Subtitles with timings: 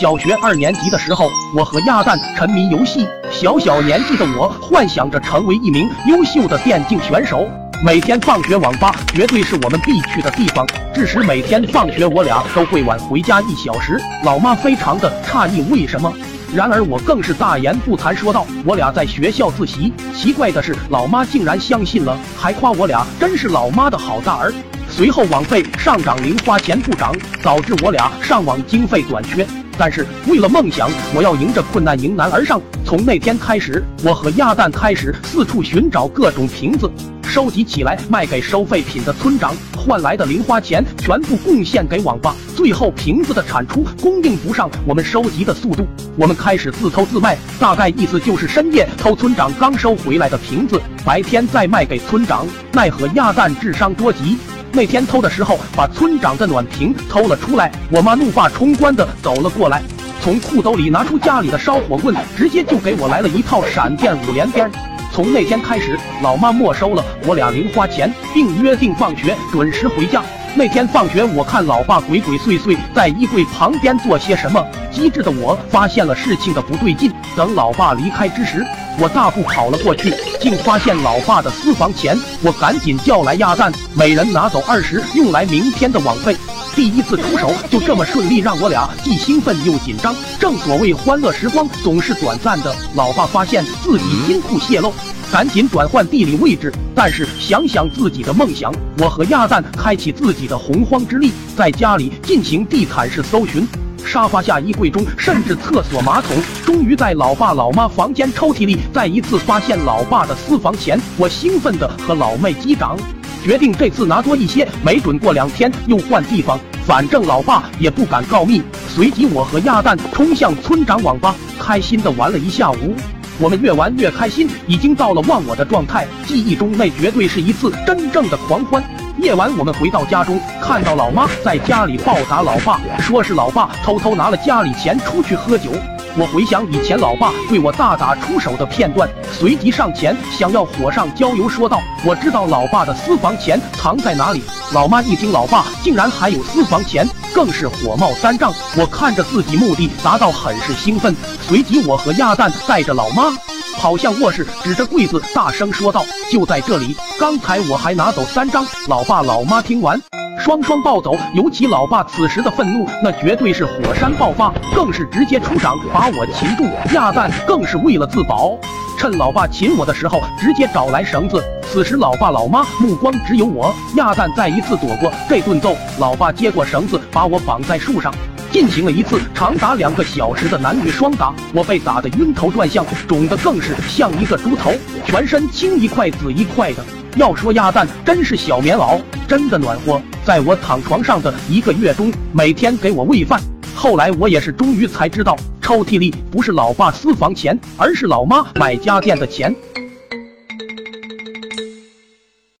[0.00, 3.04] 小学二年级的时候，我和鸭蛋沉迷游戏。
[3.32, 7.48] 小小年纪的我，幻想着成为一名优秀的电竞选手。
[7.84, 10.64] 每天放学，网吧绝对是我们必去的地方。
[10.94, 14.00] 致使每天放学，我俩都会晚回家一小时。
[14.22, 16.12] 老妈非常的诧异，为什么？
[16.54, 24.54] 然而我更是大言不惭说道：“我俩在学校自习。”奇怪的是，老妈竟然相信了，还夸我俩真是老妈的好大儿。
[24.90, 29.46] 随后网费上涨，零花钱不涨，导致我俩上网经费短缺。
[29.76, 32.60] 但是为了梦想，我要迎着困难迎难而上。
[32.84, 36.90] 从那天开始，我和鸭蛋开始四处寻找各种瓶子，
[37.22, 42.34] 收集起来卖给收废品的村长，换来的零花钱全部贡献给网吧。
[42.56, 45.86] 最后瓶子的产出供应不上我们收集的速度，
[46.16, 52.44] 我们开始自偷自卖，大概意思就是深夜偷村长刚收回来的瓶子，白天再卖给村长。
[52.72, 54.36] 奈何鸭蛋智商多急。
[54.72, 59.82] 那天偷的时候，把村长的暖瓶偷了出来，我妈怒发冲冠的走了过来，
[60.20, 64.70] 从裤兜里拿出家里的烧火棍，直接就给我来了一套闪电五连鞭。
[65.18, 70.22] 从那天开始，老妈没收了我俩零花钱，并约定放学准时回家。
[70.54, 77.12] 那天放学，我看老爸鬼鬼祟祟在衣柜旁边做些什么，机智的我发现了事情的不对劲。
[77.36, 78.64] 等老爸离开之时，
[79.00, 82.16] 我大步跑了过去，竟发现老爸的私房钱。
[82.44, 86.36] 我赶紧叫来鸭蛋，每人拿走二十，用来明天的网费。
[86.78, 90.14] 第一次出手就这么顺利，让我俩既兴奋又紧张。
[90.38, 94.94] 正所谓欢乐时光总是短暂的，老爸发现自己金库泄露，
[95.28, 96.72] 赶紧转换地理位置。
[96.94, 103.66] 但是想想自己的梦想，我和鸭蛋开启自己的洪荒之力，在家里进行地毯式搜寻。
[104.06, 110.98] 沙发下、衣柜中，甚至厕所马桶，终于在老爸老妈房间抽屉里再一次发现老爸的私房钱。
[111.16, 112.96] 我兴奋的和老妹击掌，
[113.42, 118.62] 决定这次拿多一些，没准过两天又换地方，反正老爸也不敢告密。
[118.88, 122.94] 随即，我和鸭蛋冲向村长网吧，开心的玩了一下午。
[123.40, 126.06] 我们越玩越开心，已经到了忘我的状态。
[126.26, 128.82] 记忆中那绝对是一次真正的狂欢。
[129.18, 135.70] 夜晚，我们回到家中，看到老妈在家里暴打老爸，说是老爸偷偷拿了家里钱出去喝酒。
[136.16, 144.42] 我回想以前老爸对我大打出手的片段，随即上前想要火上浇油，说道：“我知道老爸的私房钱藏在哪里。”
[144.72, 148.52] 老妈一听老爸竟然还有私房钱，更是火冒三丈。
[148.76, 151.14] 我看着自己目的达到，很是兴奋。
[151.46, 153.24] 随即，我和鸭蛋带着老妈。
[153.78, 156.96] 跑向卧室，指着柜子大声说道：“就在这里！
[157.20, 160.00] 刚才我还拿走三张。”老爸老妈听完，
[160.38, 161.16] 双双暴走。
[161.34, 166.64] 尤其老爸此时的愤怒，那绝对是火山爆发，更是直接出掌把我擒住。
[166.94, 168.56] 鸭蛋更是为了自保，
[168.98, 171.42] 趁老爸擒我的时候，直接找来绳子。
[171.70, 175.76] 此时老爸老妈目光只有我，鸭蛋再一次躲过这顿揍。
[175.98, 178.14] 老爸接过绳子，把我绑在树上。
[178.50, 184.72] 进行了一次长达两个小时的男女双打，我被打得晕头转向，肿得更是像一个猪头，
[185.04, 186.82] 全身青一块紫一块的。
[187.18, 190.00] 要说鸭蛋真是小棉袄，真的暖和。
[190.24, 193.40] 在我躺床上的一个月中，每天给我喂饭。
[193.74, 199.52] 后来我也是终于才知道，抽屉里不是老爸私房钱，而是老妈买家电的钱。